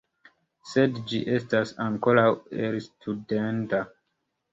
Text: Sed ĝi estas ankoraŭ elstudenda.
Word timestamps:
Sed 0.69 0.95
ĝi 1.11 1.19
estas 1.35 1.73
ankoraŭ 1.85 2.23
elstudenda. 2.69 3.83